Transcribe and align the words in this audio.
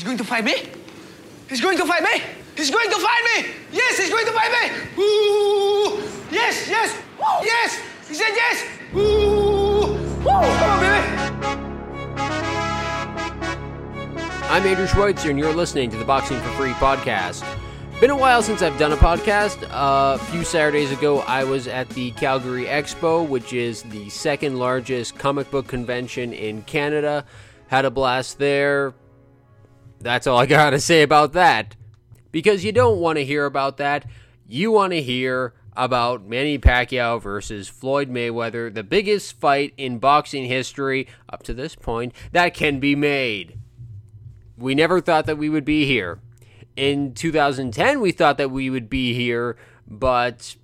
He's 0.00 0.06
going 0.06 0.16
to 0.16 0.24
fight 0.24 0.44
me? 0.44 0.54
He's 1.50 1.60
going 1.60 1.76
to 1.76 1.84
fight 1.84 2.02
me? 2.02 2.22
He's 2.56 2.70
going 2.70 2.88
to 2.88 2.96
fight 2.96 3.22
me! 3.36 3.50
Yes, 3.70 3.98
he's 3.98 4.08
going 4.08 4.24
to 4.24 4.32
fight 4.32 4.50
me! 4.50 4.70
Ooh! 4.98 6.02
Yes, 6.30 6.66
yes! 6.66 6.96
Woo! 7.18 7.26
Yes! 7.44 7.78
He 8.08 8.14
said 8.14 8.30
yes! 8.30 8.64
Ooh! 8.94 9.98
Woo! 10.24 10.24
Come 10.24 10.70
on, 10.70 10.80
baby! 10.80 11.06
I'm 14.48 14.64
Andrew 14.64 14.86
Schweitzer, 14.86 15.28
and 15.28 15.38
you're 15.38 15.52
listening 15.52 15.90
to 15.90 15.98
the 15.98 16.06
Boxing 16.06 16.40
for 16.40 16.48
Free 16.52 16.72
podcast. 16.72 17.44
Been 18.00 18.08
a 18.08 18.16
while 18.16 18.42
since 18.42 18.62
I've 18.62 18.78
done 18.78 18.92
a 18.92 18.96
podcast. 18.96 19.62
Uh, 19.64 20.16
a 20.18 20.24
few 20.30 20.44
Saturdays 20.44 20.92
ago, 20.92 21.18
I 21.18 21.44
was 21.44 21.68
at 21.68 21.90
the 21.90 22.12
Calgary 22.12 22.64
Expo, 22.64 23.28
which 23.28 23.52
is 23.52 23.82
the 23.82 24.08
second 24.08 24.58
largest 24.58 25.18
comic 25.18 25.50
book 25.50 25.68
convention 25.68 26.32
in 26.32 26.62
Canada. 26.62 27.26
Had 27.68 27.84
a 27.84 27.90
blast 27.90 28.38
there. 28.38 28.94
That's 30.00 30.26
all 30.26 30.38
I 30.38 30.46
got 30.46 30.70
to 30.70 30.80
say 30.80 31.02
about 31.02 31.32
that. 31.34 31.76
Because 32.32 32.64
you 32.64 32.72
don't 32.72 33.00
want 33.00 33.18
to 33.18 33.24
hear 33.24 33.44
about 33.44 33.76
that. 33.76 34.06
You 34.48 34.72
want 34.72 34.92
to 34.92 35.02
hear 35.02 35.54
about 35.76 36.26
Manny 36.26 36.58
Pacquiao 36.58 37.20
versus 37.20 37.68
Floyd 37.68 38.10
Mayweather, 38.10 38.72
the 38.72 38.82
biggest 38.82 39.38
fight 39.38 39.72
in 39.76 39.98
boxing 39.98 40.46
history 40.46 41.06
up 41.28 41.42
to 41.44 41.54
this 41.54 41.74
point 41.74 42.12
that 42.32 42.54
can 42.54 42.80
be 42.80 42.96
made. 42.96 43.58
We 44.56 44.74
never 44.74 45.00
thought 45.00 45.26
that 45.26 45.38
we 45.38 45.48
would 45.48 45.64
be 45.64 45.86
here. 45.86 46.20
In 46.76 47.14
2010, 47.14 48.00
we 48.00 48.12
thought 48.12 48.38
that 48.38 48.50
we 48.50 48.70
would 48.70 48.90
be 48.90 49.14
here, 49.14 49.56
but 49.86 50.56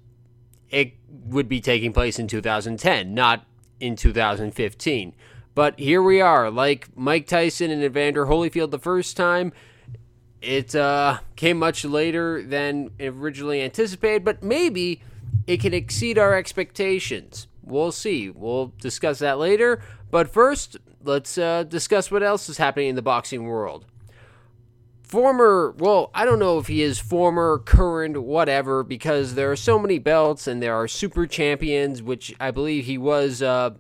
it 0.71 0.95
would 1.09 1.49
be 1.49 1.61
taking 1.61 1.93
place 1.93 2.19
in 2.19 2.27
2010, 2.27 3.15
not 3.15 3.47
in 3.81 3.97
2015. 3.97 5.15
But 5.57 5.81
here 5.81 6.03
we 6.03 6.21
are, 6.21 6.51
like 6.51 6.91
Mike 6.95 7.27
Tyson 7.27 7.71
and 7.71 7.83
Evander 7.83 8.27
Holyfield 8.27 8.71
the 8.71 8.79
first 8.79 9.17
time. 9.17 9.55
It 10.43 10.75
uh, 10.77 11.21
came 11.35 11.59
much 11.59 11.83
later 11.83 12.43
than 12.43 12.91
originally 13.01 13.63
anticipated, 13.63 14.23
but 14.23 14.43
maybe 14.43 15.01
it 15.47 15.63
can 15.63 15.73
exceed 15.73 16.19
our 16.19 16.35
expectations. 16.35 17.47
We'll 17.63 17.91
see. 17.91 18.29
We'll 18.29 18.75
discuss 18.83 19.19
that 19.21 19.39
later. 19.39 19.81
But 20.11 20.29
first, 20.29 20.77
let's 21.03 21.39
uh, 21.39 21.63
discuss 21.63 22.11
what 22.11 22.23
else 22.23 22.51
is 22.51 22.59
happening 22.59 22.91
in 22.91 22.95
the 22.95 23.01
boxing 23.01 23.45
world. 23.45 23.87
Former, 25.05 25.75
well, 25.79 26.11
I 26.15 26.27
don't 26.27 26.39
know 26.39 26.59
if 26.59 26.67
he 26.67 26.83
is 26.83 26.99
former, 26.99 27.63
current, 27.65 28.23
whatever, 28.23 28.83
because 28.83 29.37
there 29.37 29.51
are 29.51 29.57
so 29.57 29.79
many 29.79 29.99
belts 29.99 30.47
and 30.47 30.63
there 30.63 30.75
are 30.75 30.87
super 30.87 31.27
champions, 31.27 32.03
which 32.03 32.35
I 32.39 32.51
believe 32.51 32.85
he 32.85 32.99
was 32.99 33.41
uh, 33.41 33.71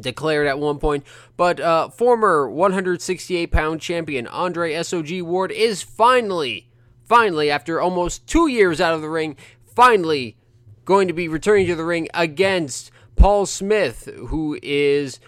declared 0.00 0.46
at 0.46 0.58
one 0.58 0.78
point. 0.78 1.04
But 1.36 1.60
uh, 1.60 1.88
former 1.88 2.48
168 2.50 3.50
pound 3.50 3.80
champion 3.80 4.26
Andre 4.26 4.74
SOG 4.74 5.22
Ward 5.22 5.52
is 5.52 5.82
finally, 5.82 6.70
finally, 7.04 7.50
after 7.50 7.80
almost 7.80 8.26
two 8.26 8.46
years 8.46 8.80
out 8.80 8.94
of 8.94 9.02
the 9.02 9.10
ring, 9.10 9.36
finally 9.74 10.36
going 10.84 11.08
to 11.08 11.14
be 11.14 11.28
returning 11.28 11.66
to 11.66 11.76
the 11.76 11.84
ring 11.84 12.08
against 12.14 12.90
Paul 13.16 13.46
Smith, 13.46 14.08
who 14.28 14.58
is 14.62 15.20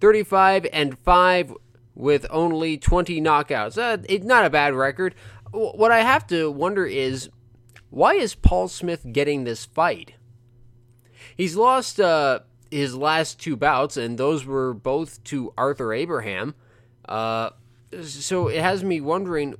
35 0.00 0.66
and 0.72 0.98
5 0.98 1.54
with 1.94 2.26
only 2.30 2.76
20 2.76 3.20
knockouts. 3.20 3.78
Uh, 3.78 4.02
it's 4.08 4.24
not 4.24 4.44
a 4.44 4.50
bad 4.50 4.74
record. 4.74 5.14
What 5.52 5.92
I 5.92 6.00
have 6.00 6.26
to 6.28 6.50
wonder 6.50 6.84
is 6.84 7.30
why 7.90 8.14
is 8.14 8.34
Paul 8.34 8.66
Smith 8.66 9.06
getting 9.12 9.44
this 9.44 9.64
fight? 9.64 10.14
He's 11.36 11.56
lost 11.56 12.00
uh, 12.00 12.40
his 12.74 12.96
last 12.96 13.38
two 13.38 13.56
bouts, 13.56 13.96
and 13.96 14.18
those 14.18 14.44
were 14.44 14.74
both 14.74 15.22
to 15.22 15.54
Arthur 15.56 15.92
Abraham. 15.92 16.54
Uh, 17.08 17.50
so 18.02 18.48
it 18.48 18.60
has 18.60 18.82
me 18.82 19.00
wondering, 19.00 19.54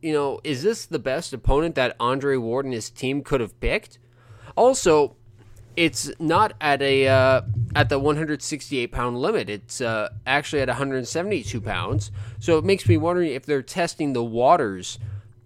you 0.00 0.12
know, 0.12 0.40
is 0.44 0.62
this 0.62 0.86
the 0.86 1.00
best 1.00 1.32
opponent 1.32 1.74
that 1.74 1.96
Andre 1.98 2.36
Ward 2.36 2.64
and 2.64 2.72
his 2.72 2.90
team 2.90 3.22
could 3.22 3.40
have 3.40 3.58
picked? 3.58 3.98
Also, 4.54 5.16
it's 5.74 6.12
not 6.20 6.52
at 6.60 6.80
a 6.80 7.08
uh, 7.08 7.42
at 7.74 7.88
the 7.88 7.98
168 7.98 8.92
pound 8.92 9.18
limit. 9.18 9.50
It's 9.50 9.80
uh, 9.80 10.10
actually 10.24 10.62
at 10.62 10.68
172 10.68 11.60
pounds. 11.60 12.12
So 12.38 12.56
it 12.58 12.64
makes 12.64 12.88
me 12.88 12.96
wondering 12.96 13.32
if 13.32 13.44
they're 13.44 13.62
testing 13.62 14.12
the 14.12 14.22
waters 14.22 15.00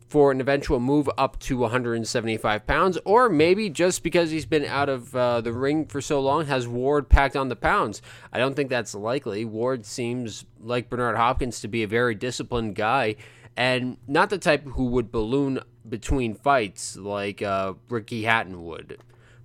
for 0.09 0.33
an 0.33 0.41
eventual 0.41 0.81
move 0.81 1.09
up 1.19 1.39
to 1.39 1.59
175 1.59 2.67
pounds, 2.67 2.99
or 3.05 3.29
maybe 3.29 3.69
just 3.69 4.03
because 4.03 4.31
he's 4.31 4.47
been 4.47 4.65
out 4.65 4.89
of 4.89 5.15
uh, 5.15 5.41
the 5.43 5.53
ring 5.53 5.85
for 5.85 6.01
so 6.01 6.19
long, 6.19 6.47
has 6.47 6.67
Ward 6.67 7.11
packed 7.11 7.37
on 7.37 7.51
the 7.51 7.57
pounds? 7.57 8.01
I 8.33 8.39
don't 8.39 8.55
think 8.55 8.71
that's 8.71 8.95
likely. 8.95 9.45
Ward 9.45 9.85
seems 9.85 10.47
like 10.61 10.89
Bernard 10.89 11.17
Hopkins 11.17 11.61
to 11.61 11.69
be 11.69 11.83
a 11.83 11.87
very 11.87 12.15
disciplined 12.15 12.75
guy, 12.75 13.17
and 13.55 13.99
not 14.07 14.31
the 14.31 14.39
type 14.39 14.65
who 14.65 14.87
would 14.87 15.13
balloon 15.13 15.61
between 15.87 16.35
fights 16.35 16.97
like 16.97 17.43
uh, 17.43 17.75
Ricky 17.91 18.23
Hatton 18.23 18.65
would. 18.65 18.99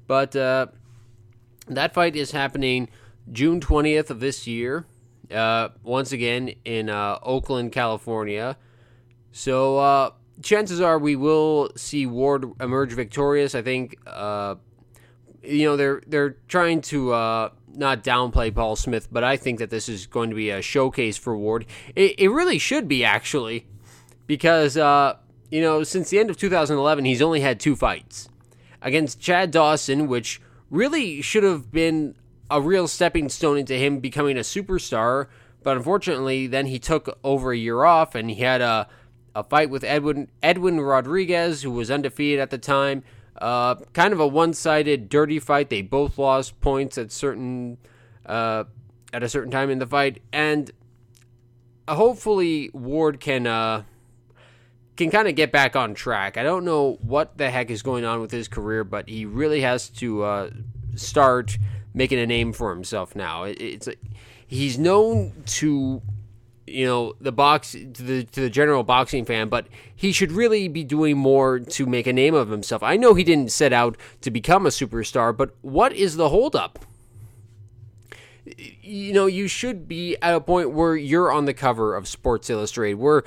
But 0.07 0.33
uh, 0.33 0.67
that 1.67 1.93
fight 1.93 2.15
is 2.15 2.31
happening 2.31 2.87
June 3.31 3.59
20th 3.59 4.09
of 4.09 4.21
this 4.21 4.47
year, 4.47 4.85
uh, 5.29 5.69
once 5.83 6.13
again 6.13 6.53
in 6.63 6.89
uh, 6.89 7.19
Oakland, 7.21 7.73
California. 7.73 8.57
So 9.31 9.77
uh, 9.77 10.11
chances 10.41 10.81
are 10.81 10.97
we 10.97 11.15
will 11.15 11.71
see 11.75 12.05
Ward 12.05 12.45
emerge 12.59 12.93
victorious. 12.93 13.55
I 13.55 13.61
think 13.61 13.97
uh, 14.07 14.55
you 15.43 15.65
know 15.65 15.77
they're 15.77 16.01
they're 16.07 16.37
trying 16.47 16.81
to 16.81 17.13
uh, 17.13 17.49
not 17.73 18.03
downplay 18.03 18.53
Paul 18.53 18.75
Smith, 18.75 19.07
but 19.11 19.23
I 19.23 19.37
think 19.37 19.59
that 19.59 19.69
this 19.69 19.89
is 19.89 20.07
going 20.07 20.29
to 20.29 20.35
be 20.35 20.49
a 20.49 20.61
showcase 20.61 21.17
for 21.17 21.37
Ward. 21.37 21.65
It, 21.95 22.19
it 22.19 22.29
really 22.29 22.57
should 22.57 22.87
be 22.87 23.03
actually, 23.03 23.67
because 24.27 24.77
uh, 24.77 25.17
you 25.51 25.61
know 25.61 25.83
since 25.83 26.09
the 26.09 26.19
end 26.19 26.29
of 26.29 26.37
2011 26.37 27.05
he's 27.05 27.21
only 27.21 27.41
had 27.41 27.59
two 27.59 27.75
fights 27.75 28.29
against 28.81 29.19
Chad 29.19 29.51
Dawson, 29.51 30.07
which 30.07 30.41
really 30.69 31.21
should 31.21 31.43
have 31.43 31.71
been 31.71 32.15
a 32.49 32.61
real 32.61 32.87
stepping 32.87 33.29
stone 33.29 33.57
into 33.57 33.75
him 33.75 33.99
becoming 33.99 34.37
a 34.37 34.41
superstar. 34.41 35.27
But 35.63 35.77
unfortunately, 35.77 36.47
then 36.47 36.65
he 36.65 36.77
took 36.77 37.17
over 37.23 37.53
a 37.53 37.57
year 37.57 37.85
off 37.85 38.15
and 38.15 38.29
he 38.29 38.41
had 38.41 38.59
a 38.59 38.89
a 39.35 39.43
fight 39.43 39.69
with 39.69 39.83
Edwin 39.83 40.29
Edwin 40.41 40.79
Rodriguez, 40.79 41.63
who 41.63 41.71
was 41.71 41.89
undefeated 41.89 42.39
at 42.39 42.49
the 42.49 42.57
time. 42.57 43.03
Uh, 43.41 43.75
kind 43.93 44.13
of 44.13 44.19
a 44.19 44.27
one-sided, 44.27 45.09
dirty 45.09 45.39
fight. 45.39 45.69
They 45.69 45.81
both 45.81 46.17
lost 46.17 46.61
points 46.61 46.97
at 46.97 47.11
certain 47.11 47.77
uh, 48.25 48.65
at 49.11 49.23
a 49.23 49.29
certain 49.29 49.51
time 49.51 49.69
in 49.69 49.79
the 49.79 49.87
fight, 49.87 50.21
and 50.31 50.71
hopefully 51.87 52.69
Ward 52.73 53.19
can 53.19 53.47
uh, 53.47 53.83
can 54.95 55.09
kind 55.09 55.27
of 55.27 55.35
get 55.35 55.51
back 55.51 55.75
on 55.75 55.93
track. 55.93 56.37
I 56.37 56.43
don't 56.43 56.63
know 56.63 56.99
what 57.01 57.37
the 57.37 57.49
heck 57.49 57.69
is 57.69 57.81
going 57.81 58.05
on 58.05 58.21
with 58.21 58.31
his 58.31 58.47
career, 58.47 58.83
but 58.83 59.09
he 59.09 59.25
really 59.25 59.61
has 59.61 59.89
to 59.89 60.23
uh, 60.23 60.49
start 60.95 61.57
making 61.93 62.19
a 62.19 62.27
name 62.27 62.53
for 62.53 62.73
himself 62.73 63.15
now. 63.15 63.43
It, 63.43 63.59
it's 63.59 63.89
he's 64.45 64.77
known 64.77 65.33
to 65.45 66.01
you 66.65 66.85
know 66.85 67.13
the 67.19 67.31
box 67.31 67.73
to 67.73 68.03
the 68.03 68.23
to 68.23 68.41
the 68.41 68.49
general 68.49 68.83
boxing 68.83 69.25
fan, 69.25 69.49
but 69.49 69.67
he 69.95 70.11
should 70.11 70.31
really 70.31 70.67
be 70.67 70.83
doing 70.83 71.17
more 71.17 71.59
to 71.59 71.85
make 71.85 72.07
a 72.07 72.13
name 72.13 72.33
of 72.33 72.49
himself. 72.49 72.81
I 72.81 72.97
know 72.97 73.13
he 73.13 73.23
didn't 73.23 73.51
set 73.51 73.73
out 73.73 73.97
to 74.21 74.31
become 74.31 74.65
a 74.65 74.69
superstar, 74.69 75.35
but 75.35 75.55
what 75.61 75.93
is 75.93 76.15
the 76.15 76.29
holdup? 76.29 76.85
You 78.81 79.13
know, 79.13 79.25
you 79.25 79.47
should 79.47 79.87
be 79.87 80.17
at 80.21 80.35
a 80.35 80.41
point 80.41 80.71
where 80.71 80.95
you're 80.95 81.31
on 81.31 81.45
the 81.45 81.53
cover 81.53 81.95
of 81.95 82.07
Sports 82.07 82.49
Illustrated, 82.49 82.95
where 82.95 83.23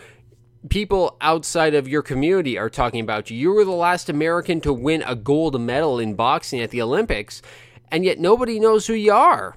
people 0.69 1.17
outside 1.21 1.75
of 1.75 1.89
your 1.89 2.03
community 2.03 2.59
are 2.59 2.69
talking 2.69 3.01
about 3.01 3.31
you. 3.31 3.37
You 3.37 3.53
were 3.53 3.65
the 3.65 3.71
last 3.71 4.09
American 4.09 4.61
to 4.63 4.73
win 4.73 5.03
a 5.07 5.15
gold 5.15 5.61
medal 5.61 5.99
in 5.99 6.15
boxing 6.15 6.61
at 6.61 6.71
the 6.71 6.83
Olympics, 6.83 7.43
and 7.91 8.05
yet 8.05 8.19
nobody 8.19 8.59
knows 8.59 8.87
who 8.87 8.95
you 8.95 9.13
are, 9.13 9.57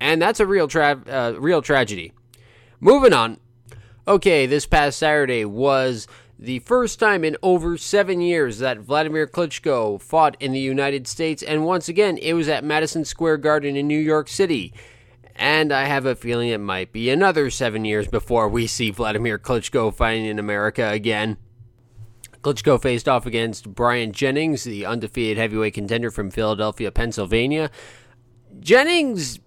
and 0.00 0.20
that's 0.20 0.40
a 0.40 0.46
real 0.46 0.68
tra- 0.68 1.02
uh, 1.08 1.34
real 1.38 1.62
tragedy. 1.62 2.12
Moving 2.84 3.12
on. 3.12 3.38
Okay, 4.08 4.44
this 4.44 4.66
past 4.66 4.98
Saturday 4.98 5.44
was 5.44 6.08
the 6.36 6.58
first 6.58 6.98
time 6.98 7.22
in 7.22 7.36
over 7.40 7.78
seven 7.78 8.20
years 8.20 8.58
that 8.58 8.80
Vladimir 8.80 9.28
Klitschko 9.28 10.02
fought 10.02 10.36
in 10.40 10.50
the 10.50 10.58
United 10.58 11.06
States, 11.06 11.44
and 11.44 11.64
once 11.64 11.88
again, 11.88 12.18
it 12.18 12.32
was 12.32 12.48
at 12.48 12.64
Madison 12.64 13.04
Square 13.04 13.36
Garden 13.36 13.76
in 13.76 13.86
New 13.86 14.00
York 14.00 14.26
City. 14.26 14.74
And 15.36 15.70
I 15.70 15.84
have 15.84 16.06
a 16.06 16.16
feeling 16.16 16.48
it 16.48 16.58
might 16.58 16.92
be 16.92 17.08
another 17.08 17.50
seven 17.50 17.84
years 17.84 18.08
before 18.08 18.48
we 18.48 18.66
see 18.66 18.90
Vladimir 18.90 19.38
Klitschko 19.38 19.94
fighting 19.94 20.24
in 20.24 20.40
America 20.40 20.88
again. 20.88 21.36
Klitschko 22.40 22.82
faced 22.82 23.08
off 23.08 23.26
against 23.26 23.76
Bryant 23.76 24.12
Jennings, 24.12 24.64
the 24.64 24.84
undefeated 24.86 25.38
heavyweight 25.38 25.74
contender 25.74 26.10
from 26.10 26.32
Philadelphia, 26.32 26.90
Pennsylvania. 26.90 27.70
Jennings 28.58 29.38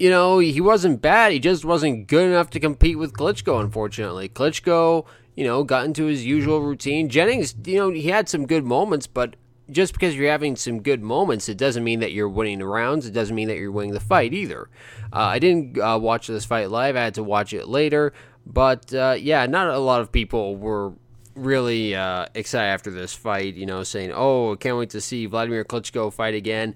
you 0.00 0.08
know, 0.08 0.38
he 0.38 0.62
wasn't 0.62 1.02
bad. 1.02 1.30
He 1.30 1.38
just 1.38 1.62
wasn't 1.62 2.06
good 2.06 2.26
enough 2.26 2.48
to 2.50 2.60
compete 2.60 2.98
with 2.98 3.12
Klitschko, 3.12 3.60
unfortunately. 3.60 4.30
Klitschko, 4.30 5.04
you 5.36 5.44
know, 5.44 5.62
got 5.62 5.84
into 5.84 6.06
his 6.06 6.24
usual 6.24 6.62
routine. 6.62 7.10
Jennings, 7.10 7.54
you 7.66 7.76
know, 7.76 7.90
he 7.90 8.08
had 8.08 8.26
some 8.26 8.46
good 8.46 8.64
moments, 8.64 9.06
but 9.06 9.36
just 9.70 9.92
because 9.92 10.16
you're 10.16 10.30
having 10.30 10.56
some 10.56 10.80
good 10.80 11.02
moments, 11.02 11.50
it 11.50 11.58
doesn't 11.58 11.84
mean 11.84 12.00
that 12.00 12.12
you're 12.12 12.30
winning 12.30 12.60
the 12.60 12.66
rounds. 12.66 13.06
It 13.06 13.12
doesn't 13.12 13.36
mean 13.36 13.48
that 13.48 13.58
you're 13.58 13.70
winning 13.70 13.92
the 13.92 14.00
fight 14.00 14.32
either. 14.32 14.70
Uh, 15.12 15.18
I 15.18 15.38
didn't 15.38 15.78
uh, 15.78 15.98
watch 15.98 16.28
this 16.28 16.46
fight 16.46 16.70
live. 16.70 16.96
I 16.96 17.04
had 17.04 17.14
to 17.16 17.22
watch 17.22 17.52
it 17.52 17.68
later. 17.68 18.14
But 18.46 18.94
uh, 18.94 19.16
yeah, 19.18 19.44
not 19.44 19.68
a 19.68 19.78
lot 19.78 20.00
of 20.00 20.10
people 20.10 20.56
were 20.56 20.94
really 21.34 21.94
uh, 21.94 22.24
excited 22.34 22.68
after 22.68 22.90
this 22.90 23.14
fight, 23.14 23.54
you 23.54 23.66
know, 23.66 23.82
saying, 23.82 24.12
oh, 24.14 24.56
can't 24.56 24.78
wait 24.78 24.90
to 24.90 25.00
see 25.02 25.26
Vladimir 25.26 25.62
Klitschko 25.62 26.10
fight 26.10 26.34
again. 26.34 26.74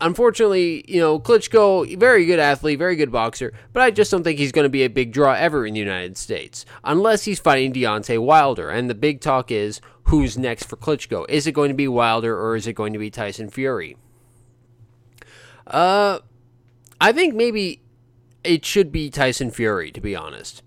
Unfortunately, 0.00 0.84
you 0.86 1.00
know, 1.00 1.18
Klitschko, 1.18 1.98
very 1.98 2.24
good 2.24 2.38
athlete, 2.38 2.78
very 2.78 2.94
good 2.94 3.10
boxer, 3.10 3.52
but 3.72 3.82
I 3.82 3.90
just 3.90 4.12
don't 4.12 4.22
think 4.22 4.38
he's 4.38 4.52
going 4.52 4.64
to 4.64 4.68
be 4.68 4.84
a 4.84 4.88
big 4.88 5.12
draw 5.12 5.32
ever 5.32 5.66
in 5.66 5.74
the 5.74 5.80
United 5.80 6.16
States, 6.16 6.64
unless 6.84 7.24
he's 7.24 7.40
fighting 7.40 7.72
Deontay 7.72 8.22
Wilder. 8.22 8.70
And 8.70 8.88
the 8.88 8.94
big 8.94 9.20
talk 9.20 9.50
is, 9.50 9.80
who's 10.04 10.38
next 10.38 10.66
for 10.66 10.76
Klitschko? 10.76 11.26
Is 11.28 11.48
it 11.48 11.52
going 11.52 11.70
to 11.70 11.74
be 11.74 11.88
Wilder 11.88 12.38
or 12.40 12.54
is 12.54 12.68
it 12.68 12.74
going 12.74 12.92
to 12.92 12.98
be 12.98 13.10
Tyson 13.10 13.50
Fury? 13.50 13.96
Uh, 15.66 16.20
I 17.00 17.12
think 17.12 17.34
maybe 17.34 17.82
it 18.44 18.64
should 18.64 18.92
be 18.92 19.10
Tyson 19.10 19.50
Fury, 19.50 19.90
to 19.90 20.00
be 20.00 20.14
honest. 20.14 20.62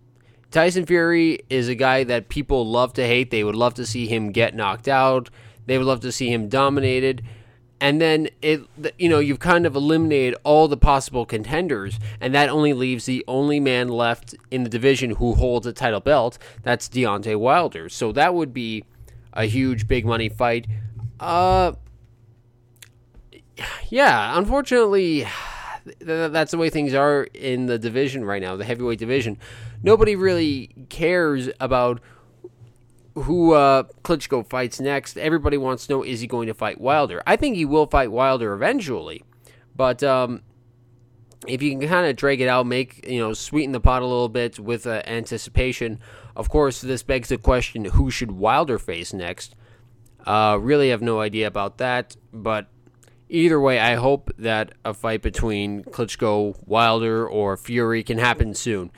Tyson 0.52 0.86
Fury 0.86 1.40
is 1.50 1.70
a 1.70 1.76
guy 1.76 2.04
that 2.04 2.28
people 2.28 2.68
love 2.68 2.92
to 2.94 3.08
hate. 3.08 3.32
They 3.32 3.46
would 3.46 3.56
love 3.56 3.74
to 3.76 3.86
see 3.86 4.08
him 4.08 4.34
get 4.34 4.54
knocked 4.54 4.90
out. 4.90 5.30
They 5.66 5.78
would 5.78 5.88
love 5.88 6.02
to 6.02 6.12
see 6.12 6.32
him 6.32 6.50
dominated. 6.50 7.24
And 7.82 8.00
then 8.00 8.30
it 8.42 8.62
you 9.00 9.10
know, 9.10 9.20
you've 9.20 9.40
kind 9.40 9.66
of 9.66 9.76
eliminated 9.76 10.36
all 10.44 10.68
the 10.68 10.78
possible 10.78 11.26
contenders 11.26 12.00
and 12.22 12.34
that 12.36 12.48
only 12.48 12.74
leaves 12.74 13.06
the 13.06 13.26
only 13.28 13.60
man 13.60 13.88
left 13.90 14.36
in 14.52 14.64
the 14.64 14.70
division 14.70 15.12
who 15.16 15.34
holds 15.34 15.66
a 15.66 15.74
title 15.74 16.00
belt. 16.00 16.38
That's 16.62 16.88
Deontay 16.88 17.38
Wilder. 17.38 17.90
So 17.90 18.12
that 18.14 18.36
would 18.36 18.54
be 18.54 18.86
a 19.34 19.46
huge 19.46 19.88
big 19.88 20.06
money 20.06 20.30
fight. 20.30 20.68
Uh 21.20 21.74
yeah, 23.90 24.38
unfortunately 24.38 25.26
that's 26.00 26.52
the 26.52 26.58
way 26.58 26.70
things 26.70 26.94
are 26.94 27.24
in 27.34 27.66
the 27.66 27.80
division 27.80 28.24
right 28.24 28.42
now, 28.42 28.56
the 28.56 28.66
heavyweight 28.66 29.00
division. 29.00 29.38
Nobody 29.82 30.16
really 30.16 30.70
cares 30.90 31.50
about 31.60 32.00
who 33.16 33.54
uh, 33.54 33.84
Klitschko 34.04 34.48
fights 34.48 34.80
next. 34.80 35.18
Everybody 35.18 35.58
wants 35.58 35.88
to 35.88 35.94
know 35.94 36.04
is 36.04 36.22
he 36.22 36.28
going 36.28 36.48
to 36.48 36.54
fight 36.54 36.80
Wilder? 36.80 37.22
I 37.28 37.36
think 37.36 37.56
he 37.56 37.66
will 37.66 37.88
fight 37.88 38.12
Wilder 38.12 38.54
eventually, 38.54 39.24
but 39.76 40.02
um, 40.04 40.44
if 41.48 41.62
you 41.62 41.72
can 41.78 41.88
kind 41.88 42.08
of 42.08 42.16
drag 42.16 42.42
it 42.42 42.48
out, 42.48 42.66
make 42.66 43.06
you 43.08 43.20
know 43.20 43.34
sweeten 43.34 43.72
the 43.72 43.80
pot 43.80 44.02
a 44.02 44.06
little 44.06 44.30
bit 44.30 44.60
with 44.60 44.86
uh, 44.88 45.02
anticipation. 45.06 46.00
Of 46.36 46.50
course, 46.50 46.82
this 46.82 47.04
begs 47.04 47.30
the 47.30 47.38
question: 47.38 47.86
Who 47.86 48.12
should 48.12 48.32
Wilder 48.32 48.80
face 48.80 49.14
next? 49.14 49.56
Uh, 50.26 50.58
really 50.62 50.90
have 50.90 51.02
no 51.02 51.20
idea 51.20 51.48
about 51.48 51.80
that, 51.80 52.16
but 52.32 52.68
either 53.28 53.60
way, 53.60 53.80
I 53.80 53.96
hope 53.96 54.32
that 54.38 54.74
a 54.86 54.94
fight 54.94 55.24
between 55.24 55.84
Klitschko, 55.84 56.56
Wilder, 56.68 57.28
or 57.28 57.58
Fury 57.58 58.04
can 58.04 58.20
happen 58.20 58.54
soon. 58.54 58.92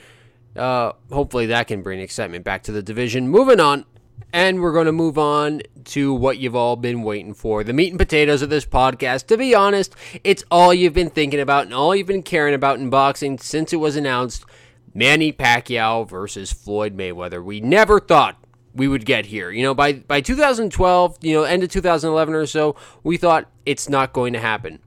Uh, 0.54 0.92
hopefully, 1.10 1.46
that 1.46 1.66
can 1.66 1.82
bring 1.82 1.98
excitement 1.98 2.44
back 2.44 2.62
to 2.64 2.72
the 2.72 2.82
division. 2.82 3.28
Moving 3.28 3.58
on, 3.58 3.86
and 4.32 4.60
we're 4.60 4.72
going 4.72 4.86
to 4.86 4.92
move 4.92 5.16
on 5.16 5.62
to 5.84 6.12
what 6.12 6.38
you've 6.38 6.56
all 6.56 6.76
been 6.76 7.02
waiting 7.02 7.34
for 7.34 7.62
the 7.62 7.72
meat 7.72 7.90
and 7.90 7.98
potatoes 7.98 8.42
of 8.42 8.50
this 8.50 8.66
podcast. 8.66 9.26
To 9.28 9.36
be 9.36 9.54
honest, 9.54 9.94
it's 10.24 10.44
all 10.50 10.74
you've 10.74 10.94
been 10.94 11.10
thinking 11.10 11.40
about 11.40 11.66
and 11.66 11.74
all 11.74 11.94
you've 11.94 12.06
been 12.06 12.22
caring 12.22 12.54
about 12.54 12.78
in 12.78 12.90
boxing 12.90 13.38
since 13.38 13.72
it 13.72 13.76
was 13.76 13.96
announced 13.96 14.44
Manny 14.92 15.32
Pacquiao 15.32 16.08
versus 16.08 16.52
Floyd 16.52 16.96
Mayweather. 16.96 17.44
We 17.44 17.60
never 17.60 18.00
thought 18.00 18.36
we 18.74 18.88
would 18.88 19.04
get 19.04 19.26
here. 19.26 19.50
You 19.50 19.62
know, 19.62 19.74
by 19.74 19.94
by 19.94 20.20
2012, 20.20 21.18
you 21.22 21.34
know, 21.34 21.44
end 21.44 21.62
of 21.62 21.70
2011 21.70 22.34
or 22.34 22.46
so, 22.46 22.76
we 23.02 23.16
thought 23.16 23.48
it's 23.64 23.88
not 23.88 24.12
going 24.12 24.32
to 24.32 24.40
happen. 24.40 24.80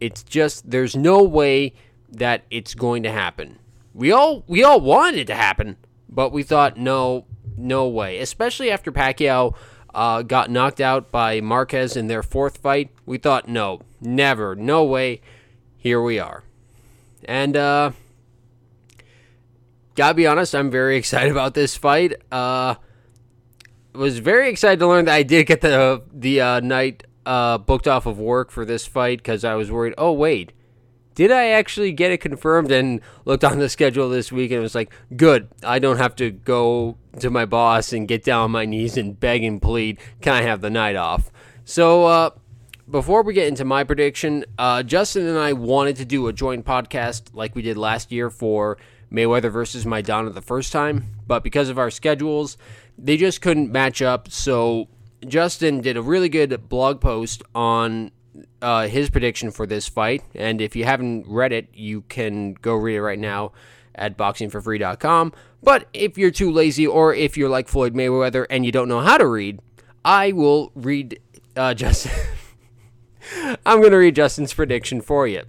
It's 0.00 0.22
just 0.22 0.70
there's 0.70 0.96
no 0.96 1.22
way 1.22 1.74
that 2.10 2.44
it's 2.50 2.74
going 2.74 3.02
to 3.04 3.12
happen. 3.12 3.58
We 3.94 4.12
all 4.12 4.44
we 4.46 4.64
all 4.64 4.80
wanted 4.80 5.20
it 5.20 5.26
to 5.26 5.34
happen, 5.34 5.76
but 6.08 6.32
we 6.32 6.42
thought 6.42 6.76
no, 6.76 7.26
no 7.60 7.88
way. 7.88 8.18
Especially 8.18 8.70
after 8.70 8.90
Pacquiao 8.90 9.54
uh, 9.94 10.22
got 10.22 10.50
knocked 10.50 10.80
out 10.80 11.10
by 11.10 11.40
Marquez 11.40 11.96
in 11.96 12.06
their 12.06 12.22
fourth 12.22 12.58
fight, 12.58 12.90
we 13.06 13.18
thought 13.18 13.48
no, 13.48 13.80
never, 14.00 14.54
no 14.54 14.84
way. 14.84 15.20
Here 15.76 16.02
we 16.02 16.18
are, 16.18 16.44
and 17.24 17.56
uh, 17.56 17.92
gotta 19.94 20.14
be 20.14 20.26
honest, 20.26 20.54
I'm 20.54 20.70
very 20.70 20.96
excited 20.98 21.30
about 21.30 21.54
this 21.54 21.76
fight. 21.76 22.14
Uh, 22.30 22.74
was 23.92 24.18
very 24.18 24.50
excited 24.50 24.78
to 24.78 24.86
learn 24.86 25.06
that 25.06 25.14
I 25.14 25.22
did 25.22 25.46
get 25.46 25.62
the 25.62 26.02
the 26.12 26.40
uh, 26.40 26.60
night 26.60 27.04
uh, 27.26 27.58
booked 27.58 27.88
off 27.88 28.06
of 28.06 28.18
work 28.18 28.50
for 28.50 28.64
this 28.64 28.86
fight 28.86 29.18
because 29.18 29.44
I 29.44 29.54
was 29.54 29.70
worried. 29.70 29.94
Oh 29.96 30.12
wait, 30.12 30.52
did 31.14 31.30
I 31.30 31.48
actually 31.48 31.92
get 31.92 32.12
it 32.12 32.18
confirmed? 32.18 32.70
And 32.70 33.00
looked 33.24 33.44
on 33.44 33.58
the 33.58 33.68
schedule 33.68 34.08
this 34.08 34.32
week 34.32 34.50
and 34.50 34.58
it 34.58 34.62
was 34.62 34.74
like, 34.74 34.92
good. 35.16 35.48
I 35.62 35.78
don't 35.78 35.98
have 35.98 36.16
to 36.16 36.30
go 36.30 36.96
to 37.18 37.30
my 37.30 37.44
boss 37.44 37.92
and 37.92 38.06
get 38.06 38.24
down 38.24 38.44
on 38.44 38.50
my 38.50 38.64
knees 38.64 38.96
and 38.96 39.18
beg 39.18 39.42
and 39.42 39.60
plead. 39.60 39.98
Can 40.20 40.34
I 40.34 40.42
have 40.42 40.60
the 40.60 40.70
night 40.70 40.96
off? 40.96 41.30
So 41.64 42.06
uh, 42.06 42.30
before 42.88 43.22
we 43.22 43.34
get 43.34 43.48
into 43.48 43.64
my 43.64 43.84
prediction, 43.84 44.44
uh, 44.58 44.82
Justin 44.82 45.26
and 45.26 45.38
I 45.38 45.52
wanted 45.52 45.96
to 45.96 46.04
do 46.04 46.26
a 46.28 46.32
joint 46.32 46.64
podcast 46.64 47.34
like 47.34 47.54
we 47.54 47.62
did 47.62 47.76
last 47.76 48.12
year 48.12 48.30
for 48.30 48.78
Mayweather 49.12 49.50
versus 49.50 49.84
Maidana 49.84 50.32
the 50.32 50.40
first 50.40 50.72
time, 50.72 51.04
but 51.26 51.42
because 51.42 51.68
of 51.68 51.78
our 51.78 51.90
schedules 51.90 52.56
they 53.02 53.16
just 53.16 53.40
couldn't 53.40 53.72
match 53.72 54.02
up. 54.02 54.30
So 54.30 54.88
Justin 55.26 55.80
did 55.80 55.96
a 55.96 56.02
really 56.02 56.28
good 56.28 56.68
blog 56.68 57.00
post 57.00 57.42
on 57.54 58.10
uh, 58.62 58.88
his 58.88 59.10
prediction 59.10 59.50
for 59.50 59.66
this 59.66 59.88
fight. 59.88 60.22
And 60.34 60.60
if 60.60 60.76
you 60.76 60.84
haven't 60.84 61.26
read 61.26 61.52
it, 61.52 61.68
you 61.72 62.02
can 62.02 62.54
go 62.54 62.74
read 62.74 62.96
it 62.96 63.02
right 63.02 63.18
now 63.18 63.52
at 63.94 64.16
boxingforfree.com. 64.16 65.32
But 65.62 65.88
if 65.92 66.16
you're 66.16 66.30
too 66.30 66.50
lazy 66.50 66.86
or 66.86 67.14
if 67.14 67.36
you're 67.36 67.48
like 67.48 67.68
Floyd 67.68 67.94
Mayweather 67.94 68.46
and 68.48 68.64
you 68.64 68.72
don't 68.72 68.88
know 68.88 69.00
how 69.00 69.18
to 69.18 69.26
read, 69.26 69.60
I 70.04 70.32
will 70.32 70.72
read 70.74 71.20
uh, 71.56 71.74
Justin. 71.74 72.12
I'm 73.66 73.80
going 73.80 73.92
to 73.92 73.98
read 73.98 74.16
Justin's 74.16 74.54
prediction 74.54 75.00
for 75.00 75.26
you. 75.26 75.42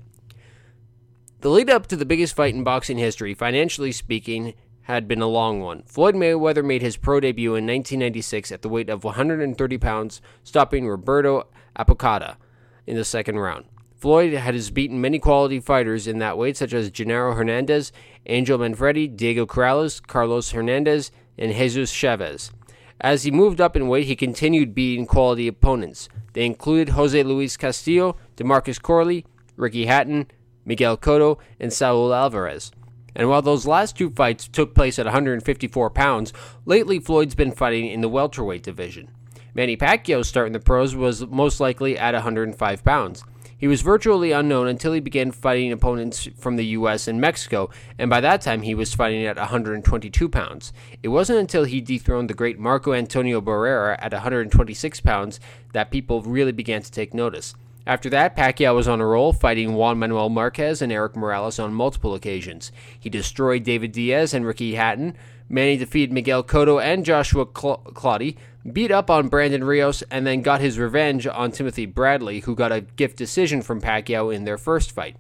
The 1.40 1.50
lead 1.50 1.70
up 1.70 1.88
to 1.88 1.96
the 1.96 2.06
biggest 2.06 2.36
fight 2.36 2.54
in 2.54 2.64
boxing 2.64 2.98
history, 2.98 3.34
financially 3.34 3.92
speaking, 3.92 4.54
had 4.84 5.08
been 5.08 5.22
a 5.22 5.28
long 5.28 5.62
one. 5.62 5.84
Floyd 5.84 6.16
Mayweather 6.16 6.64
made 6.64 6.82
his 6.82 6.98
pro 6.98 7.20
debut 7.20 7.52
in 7.52 7.66
1996 7.66 8.52
at 8.52 8.62
the 8.62 8.70
weight 8.70 8.90
of 8.90 9.04
130 9.04 9.78
pounds, 9.78 10.22
stopping 10.44 10.88
Roberto 10.88 11.48
Apodaca 11.76 12.38
in 12.86 12.96
the 12.96 13.06
second 13.06 13.40
round. 13.40 13.66
Floyd 14.02 14.34
has 14.34 14.72
beaten 14.72 15.00
many 15.00 15.20
quality 15.20 15.60
fighters 15.60 16.08
in 16.08 16.18
that 16.18 16.36
weight, 16.36 16.58
such 16.58 16.74
as 16.74 16.90
Genaro 16.90 17.36
Hernandez, 17.36 17.92
Angel 18.26 18.58
Manfredy, 18.58 19.16
Diego 19.16 19.46
Corrales, 19.46 20.02
Carlos 20.02 20.50
Hernandez, 20.50 21.12
and 21.38 21.54
Jesus 21.54 21.92
Chavez. 21.92 22.52
As 23.00 23.22
he 23.22 23.30
moved 23.30 23.62
up 23.62 23.76
in 23.76 23.88
weight, 23.88 24.08
he 24.08 24.16
continued 24.16 24.74
beating 24.74 25.06
quality 25.06 25.48
opponents. 25.48 26.10
They 26.34 26.48
included 26.48 26.94
Jose 26.94 27.22
Luis 27.22 27.56
Castillo, 27.58 28.18
DeMarcus 28.38 28.82
Corley, 28.82 29.24
Ricky 29.56 29.86
Hatton, 29.86 30.32
Miguel 30.66 30.98
Cotto, 30.98 31.38
and 31.60 31.72
Saul 31.72 32.12
Alvarez. 32.12 32.72
And 33.16 33.30
while 33.30 33.44
those 33.44 33.68
last 33.68 33.96
two 33.96 34.10
fights 34.10 34.48
took 34.48 34.74
place 34.74 34.98
at 34.98 35.06
154 35.06 35.92
pounds, 35.92 36.34
lately 36.66 36.98
Floyd's 36.98 37.36
been 37.36 37.52
fighting 37.52 37.86
in 37.86 38.02
the 38.02 38.10
welterweight 38.10 38.64
division. 38.64 39.12
Manny 39.54 39.78
Pacquiao's 39.78 40.28
start 40.28 40.48
in 40.48 40.54
the 40.54 40.60
pros 40.60 40.96
was 40.96 41.28
most 41.28 41.60
likely 41.60 42.00
at 42.00 42.16
105 42.16 42.84
pounds. 42.84 43.24
He 43.62 43.68
was 43.68 43.84
virtually 43.84 44.32
unknown 44.32 44.68
until 44.68 44.92
he 44.92 45.00
began 45.00 45.32
fighting 45.32 45.72
opponents 45.72 46.28
from 46.36 46.56
the 46.56 46.66
US 46.66 47.08
and 47.08 47.22
Mexico, 47.22 47.70
and 48.00 48.10
by 48.10 48.20
that 48.20 48.42
time 48.42 48.64
he 48.64 48.74
was 48.74 48.96
fighting 48.96 49.24
at 49.24 49.38
122 49.38 50.28
pounds. 50.30 50.74
It 51.04 51.10
wasn't 51.10 51.38
until 51.38 51.66
he 51.66 51.80
dethroned 51.80 52.28
the 52.28 52.34
great 52.34 52.58
Marco 52.58 52.92
Antonio 52.92 53.40
Barrera 53.40 53.98
at 54.00 54.14
126 54.14 55.02
pounds 55.02 55.40
that 55.74 55.92
people 55.92 56.24
really 56.24 56.52
began 56.52 56.82
to 56.82 56.92
take 56.92 57.14
notice. 57.14 57.54
After 57.86 58.10
that, 58.10 58.36
Pacquiao 58.36 58.76
was 58.76 58.88
on 58.88 59.00
a 59.00 59.06
roll, 59.06 59.32
fighting 59.32 59.76
Juan 59.76 60.00
Manuel 60.00 60.30
Marquez 60.30 60.82
and 60.82 60.92
Erik 60.92 61.16
Morales 61.16 61.60
on 61.60 61.72
multiple 61.72 62.16
occasions. 62.16 62.72
He 63.00 63.12
destroyed 63.12 63.64
David 63.64 63.92
Diaz 63.92 64.34
and 64.34 64.44
Ricky 64.44 64.74
Hatton. 64.74 65.16
Manny 65.50 65.78
defeated 65.78 66.14
Miguel 66.14 66.44
Cotto 66.44 66.82
and 66.82 67.06
Joshua 67.06 67.46
Clottey, 67.46 68.38
beat 68.72 68.92
up 68.92 69.10
on 69.10 69.30
Brandon 69.30 69.64
Rios, 69.64 70.04
and 70.12 70.26
then 70.26 70.42
got 70.42 70.62
his 70.62 70.78
revenge 70.78 71.28
on 71.28 71.52
Timothy 71.52 71.86
Bradley, 71.86 72.42
who 72.42 72.56
got 72.56 72.72
a 72.72 72.82
gift 72.82 73.18
decision 73.18 73.62
from 73.62 73.82
Pacquiao 73.82 74.34
in 74.34 74.44
their 74.44 74.58
first 74.58 74.92
fight. 74.92 75.18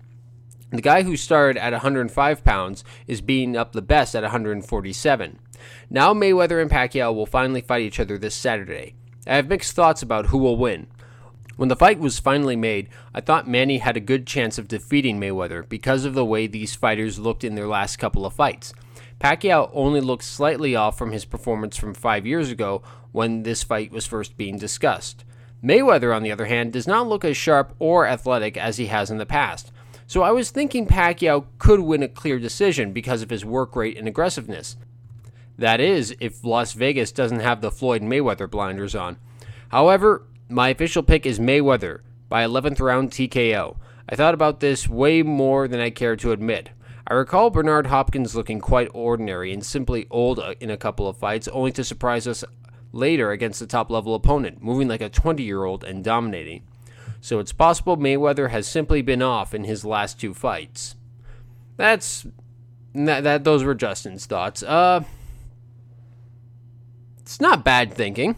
The 0.72 0.82
guy 0.82 1.04
who 1.04 1.18
started 1.18 1.62
at 1.62 1.74
105 1.74 2.44
pounds 2.46 2.84
is 3.06 3.20
beating 3.20 3.58
up 3.58 3.74
the 3.74 3.82
best 3.82 4.16
at 4.16 4.24
147. 4.24 5.40
Now 5.90 6.14
Mayweather 6.14 6.62
and 6.62 6.72
Pacquiao 6.72 7.14
will 7.14 7.26
finally 7.26 7.62
fight 7.62 7.82
each 7.82 8.00
other 8.00 8.18
this 8.18 8.36
Saturday. 8.36 8.96
I 9.28 9.36
have 9.36 9.50
mixed 9.50 9.76
thoughts 9.76 10.02
about 10.02 10.28
who 10.28 10.38
will 10.38 10.56
win. 10.56 10.88
When 11.58 11.68
the 11.68 11.76
fight 11.76 12.00
was 12.00 12.20
finally 12.20 12.56
made, 12.56 12.88
I 13.14 13.22
thought 13.22 13.48
Manny 13.48 13.80
had 13.80 13.98
a 13.98 14.00
good 14.00 14.26
chance 14.26 14.58
of 14.58 14.70
defeating 14.70 15.20
Mayweather 15.20 15.68
because 15.68 16.06
of 16.06 16.14
the 16.14 16.26
way 16.26 16.48
these 16.48 16.74
fighters 16.74 17.20
looked 17.20 17.44
in 17.44 17.56
their 17.56 17.68
last 17.68 17.98
couple 17.98 18.26
of 18.26 18.34
fights. 18.34 18.74
Pacquiao 19.20 19.70
only 19.74 20.02
looked 20.02 20.24
slightly 20.24 20.76
off 20.76 20.98
from 20.98 21.12
his 21.12 21.26
performance 21.26 21.78
from 21.78 21.94
five 21.94 22.26
years 22.26 22.50
ago 22.50 22.82
when 23.12 23.44
this 23.44 23.63
fight 23.63 23.91
was 23.91 24.06
first 24.06 24.38
being 24.38 24.58
discussed. 24.58 25.24
Mayweather, 25.63 26.15
on 26.15 26.24
the 26.24 26.32
other 26.32 26.46
hand, 26.46 26.74
does 26.74 26.88
not 26.88 27.08
look 27.08 27.24
as 27.24 27.38
sharp 27.38 27.75
or 27.77 28.08
athletic 28.08 28.58
as 28.58 28.77
he 28.77 28.88
has 28.88 29.12
in 29.12 29.18
the 29.18 29.25
past. 29.25 29.72
So 30.08 30.24
I 30.24 30.32
was 30.32 30.50
thinking 30.50 30.88
Pacquiao 30.88 31.46
could 31.58 31.80
win 31.80 32.03
a 32.03 32.08
clear 32.08 32.39
decision 32.39 32.91
because 32.91 33.22
of 33.22 33.30
his 33.30 33.46
work 33.46 33.75
rate 33.75 33.98
and 33.98 34.08
aggressiveness. 34.08 34.75
That 35.58 35.80
is, 35.80 36.15
if 36.20 36.44
Las 36.44 36.74
Vegas 36.74 37.12
doesn't 37.12 37.41
have 37.41 37.62
the 37.62 37.72
Floyd 37.72 38.01
Mayweather 38.01 38.50
blinders 38.50 38.96
on. 38.96 39.18
However, 39.70 40.25
my 40.50 40.70
official 40.70 41.03
pick 41.03 41.25
is 41.25 41.39
Mayweather 41.39 42.01
by 42.27 42.44
11th 42.44 42.80
round 42.82 43.12
TKO. 43.12 43.77
I 44.10 44.15
thought 44.15 44.34
about 44.34 44.60
this 44.60 44.89
way 44.89 45.22
more 45.22 45.68
than 45.68 45.80
I 45.80 45.91
care 45.91 46.15
to 46.18 46.32
admit. 46.32 46.72
I 47.08 47.13
recall 47.13 47.50
Bernard 47.50 47.88
Hopkins 47.88 48.36
looking 48.36 48.60
quite 48.60 48.89
ordinary 48.94 49.53
and 49.53 49.63
simply 49.63 50.08
old 50.10 50.39
in 50.60 50.70
a 50.70 50.77
couple 50.77 51.08
of 51.08 51.18
fights, 51.18 51.48
only 51.50 51.72
to 51.74 51.84
surprise 51.84 52.27
us 52.27 52.44
later 52.92 53.32
against 53.32 53.62
a 53.62 53.68
top 53.68 53.90
level 53.90 54.16
opponent, 54.16 54.62
moving 54.62 54.88
like 54.88 55.02
a 55.02 55.10
20 55.10 55.44
year 55.44 55.64
old 55.64 55.84
and 55.84 56.04
dominating. 56.04 56.64
So 57.22 57.40
it's 57.40 57.54
possible 57.54 57.98
Mayweather 57.98 58.50
has 58.50 58.68
simply 58.68 59.02
been 59.02 59.22
off 59.22 59.54
in 59.54 59.64
his 59.64 59.86
last 59.86 60.20
two 60.20 60.34
fights. 60.34 60.96
That's 61.78 62.26
that, 62.94 63.24
that 63.24 63.44
those 63.44 63.64
were 63.64 63.76
Justin's 63.76 64.26
thoughts. 64.26 64.64
Uh 64.64 65.04
it's 67.32 67.40
not 67.40 67.64
bad 67.64 67.94
thinking. 67.94 68.36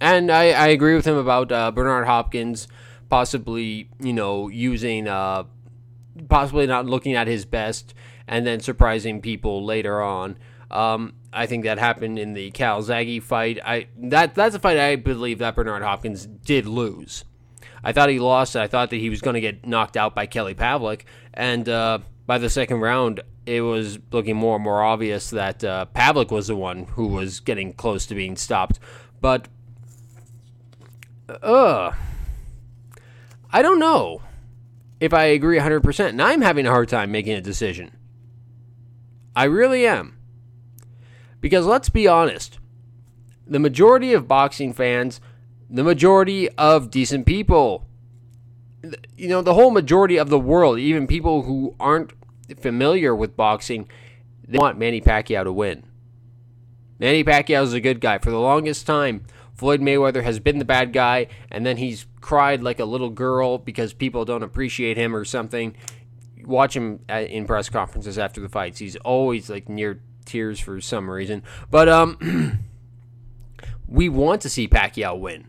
And 0.00 0.30
I, 0.30 0.50
I 0.50 0.68
agree 0.68 0.94
with 0.94 1.04
him 1.04 1.16
about 1.16 1.50
uh, 1.50 1.72
Bernard 1.72 2.06
Hopkins 2.06 2.68
possibly, 3.08 3.88
you 3.98 4.12
know, 4.12 4.48
using, 4.48 5.08
uh, 5.08 5.44
possibly 6.28 6.66
not 6.66 6.86
looking 6.86 7.14
at 7.14 7.26
his 7.26 7.44
best 7.44 7.94
and 8.28 8.46
then 8.46 8.60
surprising 8.60 9.20
people 9.20 9.64
later 9.64 10.00
on. 10.00 10.38
Um, 10.70 11.14
I 11.32 11.46
think 11.46 11.64
that 11.64 11.78
happened 11.78 12.18
in 12.18 12.34
the 12.34 12.50
Calzaghe 12.50 13.22
fight. 13.22 13.58
I 13.64 13.88
that 13.96 14.34
that's 14.34 14.54
a 14.54 14.58
fight 14.58 14.78
I 14.78 14.96
believe 14.96 15.38
that 15.38 15.54
Bernard 15.54 15.82
Hopkins 15.82 16.26
did 16.26 16.66
lose. 16.66 17.24
I 17.82 17.92
thought 17.92 18.10
he 18.10 18.18
lost. 18.18 18.56
I 18.56 18.66
thought 18.66 18.90
that 18.90 18.96
he 18.96 19.08
was 19.08 19.20
going 19.20 19.34
to 19.34 19.40
get 19.40 19.66
knocked 19.66 19.96
out 19.96 20.14
by 20.14 20.26
Kelly 20.26 20.54
Pavlik, 20.54 21.02
and 21.32 21.68
uh, 21.68 22.00
by 22.26 22.36
the 22.36 22.50
second 22.50 22.80
round, 22.80 23.22
it 23.46 23.62
was 23.62 23.98
looking 24.12 24.36
more 24.36 24.56
and 24.56 24.62
more 24.62 24.82
obvious 24.82 25.30
that 25.30 25.64
uh, 25.64 25.86
Pavlik 25.94 26.30
was 26.30 26.48
the 26.48 26.56
one 26.56 26.84
who 26.84 27.06
was 27.06 27.40
getting 27.40 27.72
close 27.72 28.04
to 28.04 28.14
being 28.14 28.36
stopped. 28.36 28.78
But, 29.22 29.48
uh, 31.42 31.92
I 33.50 33.62
don't 33.62 33.78
know 33.78 34.20
if 35.00 35.14
I 35.14 35.24
agree 35.24 35.58
100%. 35.58 36.08
And 36.10 36.20
I'm 36.20 36.42
having 36.42 36.66
a 36.66 36.70
hard 36.70 36.90
time 36.90 37.10
making 37.10 37.32
a 37.32 37.40
decision. 37.40 37.96
I 39.34 39.44
really 39.44 39.86
am. 39.86 40.17
Because 41.40 41.66
let's 41.66 41.88
be 41.88 42.08
honest, 42.08 42.58
the 43.46 43.58
majority 43.58 44.12
of 44.12 44.28
boxing 44.28 44.72
fans, 44.72 45.20
the 45.70 45.84
majority 45.84 46.48
of 46.50 46.90
decent 46.90 47.26
people, 47.26 47.86
you 49.16 49.28
know, 49.28 49.42
the 49.42 49.54
whole 49.54 49.70
majority 49.70 50.16
of 50.16 50.28
the 50.28 50.38
world, 50.38 50.78
even 50.78 51.06
people 51.06 51.42
who 51.42 51.74
aren't 51.78 52.12
familiar 52.58 53.14
with 53.14 53.36
boxing, 53.36 53.88
they 54.46 54.58
want 54.58 54.78
Manny 54.78 55.00
Pacquiao 55.00 55.44
to 55.44 55.52
win. 55.52 55.84
Manny 56.98 57.22
Pacquiao 57.22 57.62
is 57.62 57.72
a 57.74 57.80
good 57.80 58.00
guy. 58.00 58.18
For 58.18 58.30
the 58.30 58.40
longest 58.40 58.86
time, 58.86 59.24
Floyd 59.54 59.80
Mayweather 59.80 60.22
has 60.22 60.40
been 60.40 60.58
the 60.58 60.64
bad 60.64 60.92
guy, 60.92 61.28
and 61.50 61.66
then 61.66 61.76
he's 61.76 62.06
cried 62.20 62.62
like 62.62 62.80
a 62.80 62.84
little 62.84 63.10
girl 63.10 63.58
because 63.58 63.92
people 63.92 64.24
don't 64.24 64.42
appreciate 64.42 64.96
him 64.96 65.14
or 65.14 65.24
something. 65.24 65.76
Watch 66.44 66.76
him 66.76 67.00
in 67.08 67.46
press 67.46 67.68
conferences 67.68 68.18
after 68.18 68.40
the 68.40 68.48
fights. 68.48 68.78
He's 68.78 68.96
always 68.96 69.50
like 69.50 69.68
near 69.68 70.00
tears 70.28 70.60
for 70.60 70.80
some 70.80 71.10
reason. 71.10 71.42
But 71.70 71.88
um, 71.88 72.60
we 73.88 74.08
want 74.08 74.42
to 74.42 74.48
see 74.48 74.68
Pacquiao 74.68 75.18
win. 75.18 75.48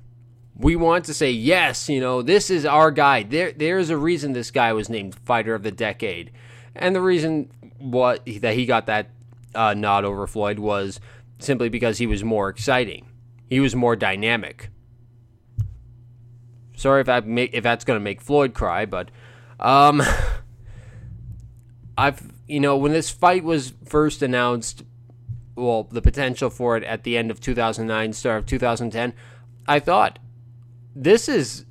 We 0.55 0.75
want 0.75 1.05
to 1.05 1.13
say 1.13 1.31
yes. 1.31 1.89
You 1.89 2.01
know, 2.01 2.21
this 2.21 2.49
is 2.49 2.65
our 2.65 2.91
guy. 2.91 3.23
There, 3.23 3.51
there's 3.51 3.89
a 3.89 3.97
reason 3.97 4.33
this 4.33 4.51
guy 4.51 4.73
was 4.73 4.89
named 4.89 5.15
Fighter 5.15 5.53
of 5.53 5.63
the 5.63 5.71
Decade, 5.71 6.31
and 6.75 6.95
the 6.95 7.01
reason 7.01 7.51
what 7.77 8.25
that 8.25 8.55
he 8.55 8.65
got 8.65 8.87
that 8.87 9.09
uh, 9.55 9.73
nod 9.73 10.05
over 10.05 10.27
Floyd 10.27 10.59
was 10.59 10.99
simply 11.39 11.69
because 11.69 11.97
he 11.97 12.07
was 12.07 12.23
more 12.23 12.49
exciting. 12.49 13.05
He 13.47 13.59
was 13.59 13.75
more 13.75 13.95
dynamic. 13.95 14.69
Sorry 16.75 17.01
if 17.01 17.25
make, 17.25 17.53
if 17.53 17.63
that's 17.63 17.83
going 17.83 17.97
to 17.97 18.03
make 18.03 18.21
Floyd 18.21 18.53
cry, 18.53 18.85
but 18.85 19.11
um, 19.59 20.01
I've 21.97 22.21
you 22.49 22.59
know 22.59 22.75
when 22.75 22.91
this 22.91 23.09
fight 23.09 23.43
was 23.43 23.73
first 23.85 24.21
announced, 24.21 24.83
well, 25.55 25.83
the 25.83 26.01
potential 26.01 26.49
for 26.49 26.75
it 26.75 26.83
at 26.83 27.03
the 27.03 27.15
end 27.17 27.29
of 27.29 27.39
2009, 27.39 28.13
start 28.13 28.39
of 28.39 28.45
2010, 28.47 29.13
I 29.67 29.79
thought 29.79 30.19
this 30.95 31.29
is 31.29 31.65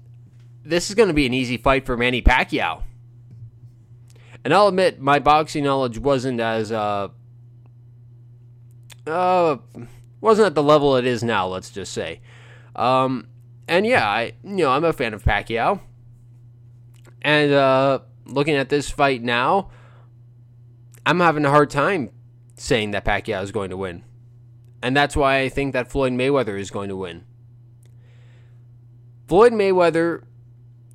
this 0.64 0.88
is 0.88 0.94
going 0.94 1.08
to 1.08 1.14
be 1.14 1.26
an 1.26 1.35
easy 1.35 1.56
fight 1.56 1.85
for 1.85 1.97
Manny 1.97 2.23
Pacquiao. 2.23 2.82
And 4.44 4.54
I'll 4.54 4.68
admit 4.68 5.00
my 5.00 5.18
boxing 5.18 5.64
knowledge 5.64 5.99
wasn't 5.99 6.40
as 6.40 6.70
uh 6.70 7.08
uh 9.06 9.56
wasn't 10.20 10.47
at 10.47 10.54
the 10.54 10.62
level 10.62 10.97
it 10.97 11.06
is 11.06 11.25
now, 11.25 11.49
let's 11.49 11.70
just 11.70 11.92
say. 11.92 12.20
Um, 12.76 13.26
and 13.66 13.85
yeah, 13.85 14.08
I 14.08 14.32
you 14.44 14.56
know 14.56 14.70
I'm 14.70 14.85
a 14.85 14.92
fan 14.92 15.12
of 15.12 15.25
Pacquiao, 15.25 15.80
and 17.23 17.52
uh, 17.52 18.00
looking 18.26 18.54
at 18.54 18.68
this 18.68 18.88
fight 18.90 19.23
now, 19.23 19.70
I'm 21.08 21.20
having 21.20 21.46
a 21.46 21.50
hard 21.50 21.70
time 21.70 22.10
saying 22.56 22.90
that 22.90 23.06
Pacquiao 23.06 23.42
is 23.42 23.50
going 23.50 23.70
to 23.70 23.78
win, 23.78 24.04
and 24.82 24.94
that's 24.94 25.16
why 25.16 25.40
I 25.40 25.48
think 25.48 25.72
that 25.72 25.90
Floyd 25.90 26.12
Mayweather 26.12 26.60
is 26.60 26.70
going 26.70 26.90
to 26.90 26.96
win. 26.96 27.24
Floyd 29.26 29.54
Mayweather 29.54 30.24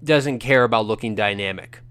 doesn't 0.04 0.38
care 0.38 0.66
about 0.66 0.86
looking 0.86 1.16
dynamic. 1.16 1.82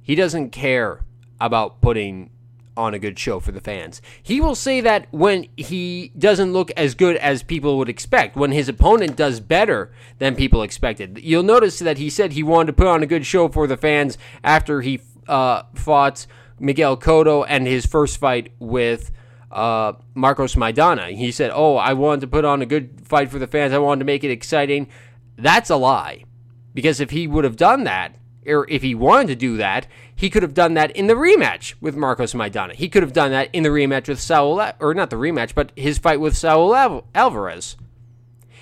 He 0.00 0.16
doesn't 0.16 0.50
care 0.50 1.04
about 1.40 1.80
putting 1.80 2.30
on 2.76 2.92
a 2.92 2.98
good 2.98 3.20
show 3.20 3.38
for 3.38 3.52
the 3.52 3.60
fans. 3.60 4.02
He 4.20 4.40
will 4.40 4.56
say 4.56 4.80
that 4.80 5.06
when 5.12 5.46
he 5.56 6.10
doesn't 6.18 6.52
look 6.52 6.72
as 6.72 6.96
good 6.96 7.14
as 7.18 7.44
people 7.44 7.78
would 7.78 7.88
expect, 7.88 8.34
when 8.34 8.50
his 8.50 8.68
opponent 8.68 9.14
does 9.14 9.38
better 9.38 9.92
than 10.18 10.34
people 10.34 10.64
expected. 10.64 11.20
You'll 11.22 11.44
notice 11.44 11.78
that 11.78 11.98
he 11.98 12.10
said 12.10 12.32
he 12.32 12.42
wanted 12.42 12.66
to 12.66 12.72
put 12.72 12.88
on 12.88 13.04
a 13.04 13.06
good 13.06 13.24
show 13.24 13.48
for 13.48 13.68
the 13.68 13.76
fans 13.76 14.18
after 14.42 14.80
he 14.80 15.00
uh, 15.28 15.62
fought 15.76 16.26
Miguel 16.62 16.96
Cotto 16.96 17.44
and 17.46 17.66
his 17.66 17.84
first 17.84 18.18
fight 18.18 18.52
with 18.60 19.10
uh, 19.50 19.94
Marcos 20.14 20.54
Maidana. 20.54 21.14
He 21.14 21.32
said, 21.32 21.50
Oh, 21.52 21.76
I 21.76 21.92
wanted 21.92 22.22
to 22.22 22.26
put 22.28 22.44
on 22.44 22.62
a 22.62 22.66
good 22.66 23.02
fight 23.04 23.30
for 23.30 23.38
the 23.38 23.46
fans. 23.46 23.72
I 23.72 23.78
wanted 23.78 23.98
to 23.98 24.04
make 24.06 24.24
it 24.24 24.30
exciting. 24.30 24.88
That's 25.36 25.70
a 25.70 25.76
lie. 25.76 26.24
Because 26.72 27.00
if 27.00 27.10
he 27.10 27.26
would 27.26 27.44
have 27.44 27.56
done 27.56 27.84
that, 27.84 28.16
or 28.46 28.66
if 28.70 28.82
he 28.82 28.94
wanted 28.94 29.28
to 29.28 29.34
do 29.34 29.56
that, 29.56 29.86
he 30.14 30.30
could 30.30 30.42
have 30.42 30.54
done 30.54 30.74
that 30.74 30.90
in 30.92 31.08
the 31.08 31.14
rematch 31.14 31.74
with 31.80 31.96
Marcos 31.96 32.32
Maidana. 32.32 32.74
He 32.74 32.88
could 32.88 33.02
have 33.02 33.12
done 33.12 33.32
that 33.32 33.50
in 33.52 33.64
the 33.64 33.68
rematch 33.68 34.08
with 34.08 34.20
Saul, 34.20 34.72
or 34.80 34.94
not 34.94 35.10
the 35.10 35.16
rematch, 35.16 35.54
but 35.54 35.72
his 35.76 35.98
fight 35.98 36.20
with 36.20 36.36
Saul 36.36 37.02
Alvarez. 37.14 37.76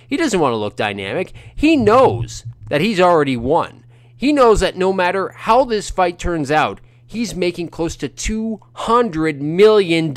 He 0.09 0.17
doesn't 0.17 0.41
want 0.41 0.53
to 0.53 0.57
look 0.57 0.75
dynamic. 0.75 1.33
He 1.55 1.77
knows 1.77 2.45
that 2.69 2.81
he's 2.81 2.99
already 2.99 3.37
won. 3.37 3.85
He 4.17 4.33
knows 4.33 4.61
that 4.61 4.77
no 4.77 4.93
matter 4.93 5.31
how 5.31 5.65
this 5.65 5.89
fight 5.89 6.19
turns 6.19 6.51
out, 6.51 6.81
he's 7.11 7.35
making 7.35 7.69
close 7.69 7.97
to 7.97 8.09
$200 8.09 9.41
million. 9.41 10.15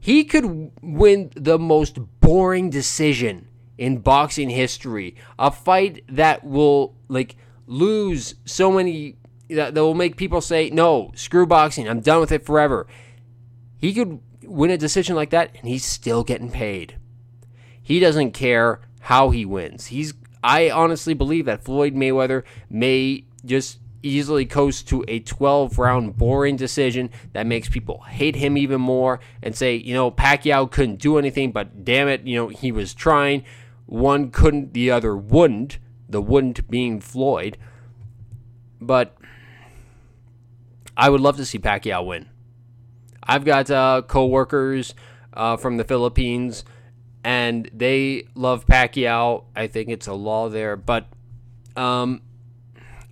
He 0.00 0.24
could 0.24 0.72
win 0.80 1.30
the 1.36 1.58
most 1.58 1.98
boring 2.20 2.70
decision 2.70 3.46
in 3.76 3.98
boxing 3.98 4.48
history. 4.48 5.14
A 5.38 5.50
fight 5.50 6.02
that 6.08 6.42
will, 6.42 6.94
like, 7.08 7.36
lose 7.66 8.36
so 8.46 8.72
many 8.72 9.16
that, 9.50 9.74
that 9.74 9.82
will 9.82 9.92
make 9.92 10.16
people 10.16 10.40
say, 10.40 10.70
no, 10.70 11.12
screw 11.14 11.44
boxing. 11.44 11.86
I'm 11.86 12.00
done 12.00 12.20
with 12.20 12.32
it 12.32 12.46
forever. 12.46 12.86
He 13.76 13.92
could 13.92 14.20
win 14.42 14.70
a 14.70 14.78
decision 14.78 15.16
like 15.16 15.30
that 15.30 15.54
and 15.60 15.68
he's 15.68 15.84
still 15.84 16.24
getting 16.24 16.50
paid. 16.50 16.96
He 17.82 18.00
doesn't 18.00 18.32
care 18.32 18.80
how 19.00 19.28
he 19.30 19.44
wins. 19.44 19.88
He's 19.88 20.14
I 20.42 20.70
honestly 20.70 21.12
believe 21.12 21.44
that 21.44 21.62
Floyd 21.62 21.94
Mayweather 21.94 22.44
may 22.70 23.24
just 23.44 23.80
easily 24.02 24.46
coast 24.46 24.88
to 24.88 25.04
a 25.08 25.20
12 25.20 25.78
round 25.78 26.16
boring 26.16 26.56
decision 26.56 27.10
that 27.32 27.46
makes 27.46 27.68
people 27.68 28.02
hate 28.02 28.36
him 28.36 28.56
even 28.56 28.80
more 28.80 29.20
and 29.42 29.54
say, 29.54 29.76
you 29.76 29.94
know, 29.94 30.10
Pacquiao 30.10 30.70
couldn't 30.70 30.96
do 30.96 31.18
anything, 31.18 31.52
but 31.52 31.84
damn 31.84 32.08
it, 32.08 32.22
you 32.22 32.36
know, 32.36 32.48
he 32.48 32.72
was 32.72 32.94
trying. 32.94 33.44
One 33.86 34.30
couldn't, 34.30 34.72
the 34.74 34.90
other 34.90 35.16
wouldn't 35.16 35.78
the 36.08 36.22
wouldn't 36.22 36.68
being 36.70 37.00
Floyd. 37.00 37.58
But 38.80 39.16
I 40.96 41.10
would 41.10 41.20
love 41.20 41.36
to 41.36 41.44
see 41.44 41.58
Pacquiao 41.58 42.06
win. 42.06 42.28
I've 43.22 43.44
got 43.44 43.70
uh, 43.70 44.02
co-workers 44.06 44.94
uh, 45.32 45.56
from 45.56 45.76
the 45.76 45.84
Philippines, 45.84 46.64
and 47.24 47.68
they 47.72 48.24
love 48.34 48.66
Pacquiao. 48.66 49.44
I 49.54 49.66
think 49.66 49.88
it's 49.88 50.06
a 50.06 50.14
law 50.14 50.48
there, 50.48 50.76
but 50.76 51.06
um, 51.74 52.22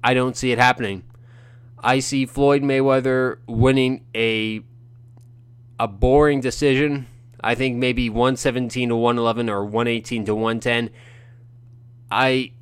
I 0.05 0.13
don't 0.13 0.37
see 0.37 0.53
it 0.53 0.59
happening. 0.59 1.03
I 1.83 1.99
see 1.99 2.27
Floyd 2.27 2.63
Mayweather 2.63 3.39
winning 3.47 4.05
a 4.15 4.61
a 5.81 5.89
boring 5.89 6.41
decision. 6.41 7.07
I 7.43 7.55
think 7.55 7.77
maybe 7.77 8.09
117 8.09 8.91
to 8.91 8.97
111 8.97 9.51
or 9.51 9.65
118 9.65 10.27
to 10.27 10.35
110. 10.35 10.91
I 12.11 12.53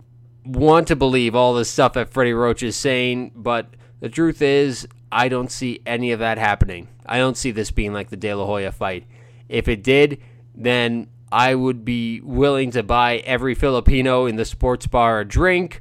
want 0.44 0.88
to 0.88 0.96
believe 0.96 1.34
all 1.34 1.54
the 1.54 1.64
stuff 1.64 1.92
that 1.92 2.08
Freddie 2.08 2.32
Roach 2.32 2.62
is 2.62 2.74
saying, 2.74 3.32
but 3.36 3.74
the 4.00 4.08
truth 4.08 4.40
is, 4.40 4.88
I 5.10 5.28
don't 5.28 5.50
see 5.50 5.82
any 5.84 6.12
of 6.12 6.20
that 6.20 6.38
happening. 6.38 6.88
I 7.04 7.18
don't 7.18 7.36
see 7.36 7.50
this 7.50 7.70
being 7.70 7.92
like 7.92 8.08
the 8.08 8.16
De 8.16 8.32
La 8.32 8.46
Hoya 8.46 8.72
fight. 8.72 9.04
If 9.48 9.68
it 9.68 9.82
did, 9.82 10.20
then 10.54 11.08
I 11.30 11.54
would 11.54 11.84
be 11.84 12.20
willing 12.20 12.70
to 12.72 12.82
buy 12.82 13.18
every 13.18 13.54
Filipino 13.54 14.26
in 14.26 14.36
the 14.36 14.44
sports 14.44 14.86
bar 14.86 15.20
a 15.20 15.24
drink. 15.24 15.80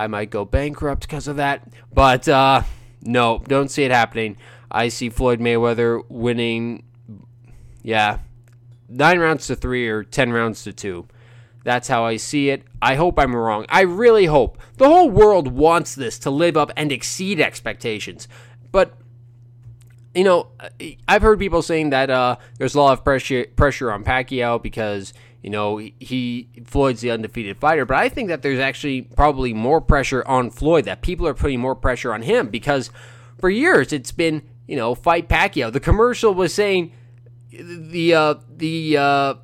I 0.00 0.06
might 0.06 0.30
go 0.30 0.46
bankrupt 0.46 1.02
because 1.02 1.28
of 1.28 1.36
that. 1.36 1.68
But 1.92 2.26
uh, 2.26 2.62
no, 3.02 3.42
don't 3.46 3.70
see 3.70 3.84
it 3.84 3.90
happening. 3.90 4.38
I 4.70 4.88
see 4.88 5.10
Floyd 5.10 5.40
Mayweather 5.40 6.02
winning, 6.08 6.84
yeah, 7.82 8.20
nine 8.88 9.18
rounds 9.18 9.46
to 9.48 9.56
three 9.56 9.88
or 9.88 10.02
ten 10.02 10.32
rounds 10.32 10.64
to 10.64 10.72
two. 10.72 11.06
That's 11.64 11.88
how 11.88 12.06
I 12.06 12.16
see 12.16 12.48
it. 12.48 12.64
I 12.80 12.94
hope 12.94 13.18
I'm 13.18 13.36
wrong. 13.36 13.66
I 13.68 13.82
really 13.82 14.24
hope. 14.24 14.56
The 14.78 14.88
whole 14.88 15.10
world 15.10 15.48
wants 15.48 15.94
this 15.94 16.18
to 16.20 16.30
live 16.30 16.56
up 16.56 16.72
and 16.78 16.90
exceed 16.90 17.38
expectations. 17.38 18.26
But 18.72 18.94
you 20.14 20.24
know, 20.24 20.48
I've 21.06 21.20
heard 21.20 21.38
people 21.38 21.60
saying 21.60 21.90
that 21.90 22.08
uh, 22.08 22.36
there's 22.56 22.74
a 22.74 22.80
lot 22.80 22.94
of 22.94 23.04
pressure 23.04 23.44
pressure 23.54 23.92
on 23.92 24.02
Pacquiao 24.02 24.62
because 24.62 25.12
you 25.42 25.50
know 25.50 25.78
he 25.78 26.48
Floyd's 26.64 27.00
the 27.00 27.10
undefeated 27.10 27.58
fighter, 27.58 27.84
but 27.84 27.96
I 27.96 28.08
think 28.08 28.28
that 28.28 28.42
there's 28.42 28.58
actually 28.58 29.02
probably 29.02 29.54
more 29.54 29.80
pressure 29.80 30.26
on 30.26 30.50
Floyd. 30.50 30.84
That 30.84 31.02
people 31.02 31.26
are 31.26 31.34
putting 31.34 31.60
more 31.60 31.74
pressure 31.74 32.12
on 32.12 32.22
him 32.22 32.48
because 32.48 32.90
for 33.38 33.48
years 33.48 33.92
it's 33.92 34.12
been 34.12 34.42
you 34.66 34.76
know 34.76 34.94
fight 34.94 35.28
Pacquiao. 35.28 35.72
The 35.72 35.80
commercial 35.80 36.34
was 36.34 36.52
saying 36.54 36.92
the 37.50 38.14
uh, 38.14 38.34
the 38.48 38.96
uh, 38.96 39.34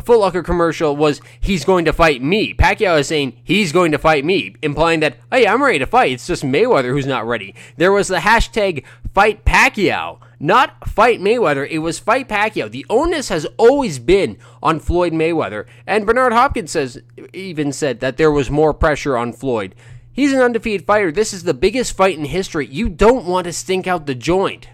Foot 0.00 0.18
Locker 0.18 0.42
commercial 0.42 0.96
was 0.96 1.20
he's 1.40 1.64
going 1.64 1.84
to 1.84 1.92
fight 1.92 2.22
me. 2.22 2.54
Pacquiao 2.54 3.00
is 3.00 3.08
saying 3.08 3.38
he's 3.44 3.72
going 3.72 3.92
to 3.92 3.98
fight 3.98 4.24
me, 4.24 4.54
implying 4.62 5.00
that 5.00 5.18
hey, 5.30 5.46
I'm 5.46 5.62
ready 5.62 5.78
to 5.80 5.86
fight. 5.86 6.12
It's 6.12 6.26
just 6.26 6.42
Mayweather 6.42 6.90
who's 6.90 7.06
not 7.06 7.26
ready. 7.26 7.54
There 7.76 7.92
was 7.92 8.08
the 8.08 8.18
hashtag 8.18 8.84
fight 9.12 9.44
Pacquiao, 9.44 10.18
not 10.40 10.88
fight 10.88 11.20
Mayweather. 11.20 11.68
It 11.68 11.80
was 11.80 11.98
fight 11.98 12.28
Pacquiao. 12.28 12.70
The 12.70 12.86
onus 12.88 13.28
has 13.28 13.46
always 13.58 13.98
been 13.98 14.38
on 14.62 14.80
Floyd 14.80 15.12
Mayweather, 15.12 15.66
and 15.86 16.06
Bernard 16.06 16.32
Hopkins 16.32 16.70
says 16.70 16.98
even 17.34 17.70
said 17.70 18.00
that 18.00 18.16
there 18.16 18.32
was 18.32 18.50
more 18.50 18.72
pressure 18.72 19.16
on 19.18 19.34
Floyd. 19.34 19.74
He's 20.10 20.32
an 20.32 20.40
undefeated 20.40 20.86
fighter. 20.86 21.12
This 21.12 21.32
is 21.32 21.42
the 21.42 21.54
biggest 21.54 21.96
fight 21.96 22.18
in 22.18 22.24
history. 22.26 22.66
You 22.66 22.88
don't 22.88 23.26
want 23.26 23.44
to 23.44 23.52
stink 23.52 23.86
out 23.86 24.06
the 24.06 24.14
joint. 24.14 24.68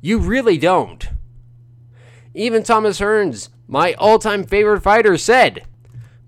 You 0.00 0.18
really 0.18 0.56
don't. 0.56 1.08
Even 2.32 2.62
Thomas 2.62 3.00
Hearns 3.00 3.48
my 3.68 3.94
all 3.94 4.18
time 4.18 4.44
favorite 4.44 4.82
fighter, 4.82 5.16
said 5.16 5.66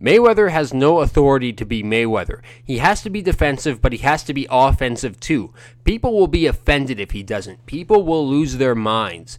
Mayweather 0.01 0.51
has 0.51 0.73
no 0.73 1.01
authority 1.01 1.53
to 1.53 1.65
be 1.65 1.83
Mayweather. 1.83 2.41
He 2.65 2.79
has 2.79 3.03
to 3.03 3.11
be 3.11 3.23
defensive, 3.23 3.83
but 3.83 3.93
he 3.93 3.99
has 3.99 4.23
to 4.25 4.35
be 4.35 4.47
offensive 4.51 5.19
too. 5.19 5.53
People 5.85 6.15
will 6.15 6.29
be 6.29 6.47
offended 6.47 7.01
if 7.01 7.11
he 7.11 7.23
doesn't, 7.23 7.67
people 7.67 8.05
will 8.05 8.27
lose 8.29 8.57
their 8.57 8.75
minds. 8.75 9.39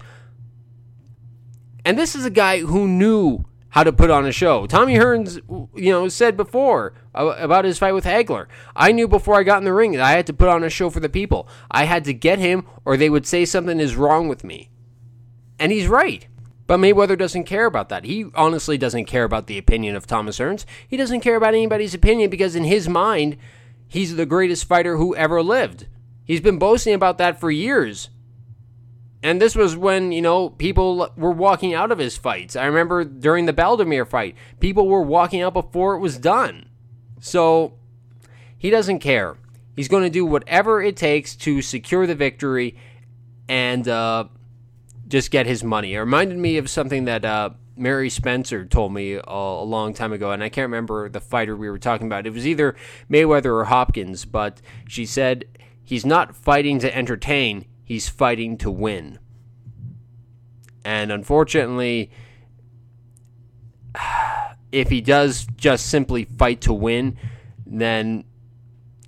And 1.86 1.98
this 1.98 2.14
is 2.14 2.26
a 2.26 2.30
guy 2.30 2.60
who 2.60 2.88
knew 2.88 3.46
how 3.70 3.84
to 3.84 3.94
put 3.94 4.10
on 4.10 4.26
a 4.26 4.32
show. 4.32 4.66
Tommy 4.66 4.96
Hearns, 4.96 5.36
you 5.76 5.92
know, 5.92 6.08
said 6.10 6.36
before 6.36 6.94
about 7.14 7.66
his 7.66 7.78
fight 7.78 7.94
with 7.94 8.04
Hagler. 8.04 8.48
I 8.76 8.92
knew 8.92 9.08
before 9.08 9.36
I 9.40 9.44
got 9.44 9.60
in 9.60 9.64
the 9.64 9.74
ring 9.74 9.94
that 9.94 10.02
I 10.02 10.12
had 10.12 10.28
to 10.28 10.34
put 10.34 10.50
on 10.50 10.64
a 10.64 10.70
show 10.70 10.90
for 10.90 11.00
the 11.00 11.10
people. 11.10 11.48
I 11.70 11.86
had 11.86 12.04
to 12.06 12.14
get 12.14 12.40
him, 12.40 12.66
or 12.84 12.98
they 12.98 13.10
would 13.10 13.28
say 13.28 13.46
something 13.46 13.80
is 13.80 13.96
wrong 13.96 14.28
with 14.28 14.44
me. 14.44 14.72
And 15.60 15.72
he's 15.72 15.88
right. 15.88 16.28
But 16.70 16.80
Mayweather 16.80 17.18
doesn't 17.18 17.46
care 17.46 17.66
about 17.66 17.90
that. 17.90 18.06
He 18.06 18.28
honestly 18.36 18.78
doesn't 18.78 19.06
care 19.06 19.24
about 19.24 19.48
the 19.48 19.58
opinion 19.58 19.96
of 19.96 20.06
Thomas 20.06 20.38
Hearns. 20.38 20.66
He 20.88 20.98
doesn't 20.98 21.22
care 21.22 21.36
about 21.36 21.56
anybody's 21.56 21.96
opinion 21.96 22.30
because, 22.30 22.56
in 22.56 22.64
his 22.64 22.88
mind, 22.88 23.38
he's 23.88 24.16
the 24.16 24.28
greatest 24.28 24.66
fighter 24.66 24.96
who 24.96 25.16
ever 25.16 25.42
lived. 25.42 25.88
He's 26.24 26.42
been 26.42 26.60
boasting 26.60 26.94
about 26.94 27.18
that 27.18 27.40
for 27.40 27.50
years. 27.50 28.10
And 29.24 29.42
this 29.42 29.56
was 29.56 29.76
when, 29.76 30.12
you 30.12 30.22
know, 30.22 30.52
people 30.52 31.12
were 31.18 31.32
walking 31.32 31.74
out 31.74 31.92
of 31.92 31.98
his 31.98 32.18
fights. 32.18 32.56
I 32.56 32.66
remember 32.66 33.04
during 33.04 33.48
the 33.48 33.52
Baldomir 33.52 34.08
fight, 34.08 34.36
people 34.60 34.88
were 34.88 35.02
walking 35.02 35.42
out 35.42 35.54
before 35.56 35.96
it 35.96 36.00
was 36.02 36.20
done. 36.20 36.70
So 37.20 37.74
he 38.60 38.70
doesn't 38.70 39.00
care. 39.00 39.38
He's 39.76 39.88
going 39.88 40.04
to 40.04 40.10
do 40.12 40.24
whatever 40.24 40.84
it 40.84 40.98
takes 40.98 41.36
to 41.38 41.64
secure 41.64 42.06
the 42.06 42.14
victory 42.14 42.78
and 43.48 43.88
uh, 43.88 44.26
just 45.10 45.32
get 45.32 45.48
his 45.48 45.64
money. 45.64 45.96
It 45.96 46.00
reminded 46.00 46.38
me 46.38 46.58
of 46.58 46.70
something 46.70 47.06
that 47.06 47.26
uh, 47.26 47.50
Mary 47.76 48.10
Spencer 48.10 48.66
told 48.66 48.94
me 48.94 49.14
a, 49.14 49.22
a, 49.26 49.64
long 49.64 49.94
time 49.94 50.14
ago, 50.14 50.32
and 50.32 50.44
I 50.44 50.50
can't 50.50 50.66
remember 50.66 51.10
the 51.10 51.20
fighter 51.20 51.56
we 51.56 51.70
were 51.70 51.80
talking 51.80 52.08
about. 52.08 52.28
It 52.28 52.34
was 52.34 52.48
either 52.48 52.76
Mayweather 53.10 53.46
or 53.46 53.66
Hopkins, 53.66 54.26
but 54.26 54.62
she 54.88 55.06
said 55.06 55.46
he's 55.84 56.06
not 56.06 56.36
fighting 56.36 56.80
to 56.80 56.96
entertain, 56.96 57.66
he's 57.84 58.08
fighting 58.08 58.58
to 58.60 58.70
win. 58.70 59.18
And 60.86 61.12
unfortunately, 61.12 62.12
if 64.72 64.90
he 64.90 65.02
does 65.02 65.48
just 65.58 65.88
simply 65.88 66.26
fight 66.26 66.62
to 66.62 66.74
win, 66.74 67.18
then 67.66 68.26